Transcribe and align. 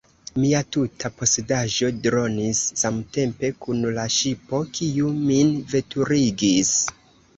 Mia 0.43 0.59
tuta 0.75 1.11
posedaĵo 1.17 1.89
dronis 2.07 2.61
samtempe 2.83 3.53
kun 3.67 3.85
la 3.99 4.07
ŝipo, 4.15 4.63
kiu 4.79 5.13
min 5.31 5.53
veturigis. 5.75 6.73